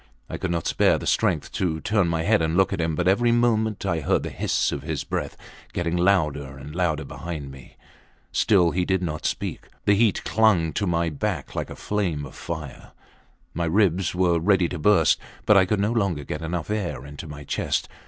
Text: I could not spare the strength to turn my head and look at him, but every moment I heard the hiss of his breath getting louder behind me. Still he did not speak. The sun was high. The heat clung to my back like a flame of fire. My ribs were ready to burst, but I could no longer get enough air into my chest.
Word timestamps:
I 0.31 0.39
could 0.39 0.49
not 0.49 0.65
spare 0.65 0.97
the 0.97 1.05
strength 1.05 1.51
to 1.51 1.79
turn 1.79 2.07
my 2.07 2.23
head 2.23 2.41
and 2.41 2.57
look 2.57 2.73
at 2.73 2.81
him, 2.81 2.95
but 2.95 3.07
every 3.07 3.31
moment 3.31 3.85
I 3.85 3.99
heard 3.99 4.23
the 4.23 4.31
hiss 4.31 4.71
of 4.71 4.81
his 4.81 5.03
breath 5.03 5.37
getting 5.73 5.95
louder 5.95 7.05
behind 7.05 7.51
me. 7.51 7.77
Still 8.31 8.71
he 8.71 8.83
did 8.83 9.03
not 9.03 9.27
speak. 9.27 9.61
The 9.61 9.61
sun 9.61 9.71
was 9.71 9.73
high. 9.73 9.79
The 9.85 9.93
heat 9.93 10.23
clung 10.23 10.73
to 10.73 10.87
my 10.87 11.09
back 11.11 11.53
like 11.53 11.69
a 11.69 11.75
flame 11.75 12.25
of 12.25 12.33
fire. 12.33 12.93
My 13.53 13.65
ribs 13.65 14.15
were 14.15 14.39
ready 14.39 14.67
to 14.69 14.79
burst, 14.79 15.19
but 15.45 15.55
I 15.55 15.65
could 15.65 15.79
no 15.79 15.91
longer 15.91 16.23
get 16.23 16.41
enough 16.41 16.71
air 16.71 17.05
into 17.05 17.27
my 17.27 17.43
chest. 17.43 17.87